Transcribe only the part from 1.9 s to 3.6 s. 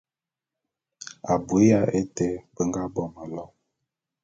été be nga bo mélo.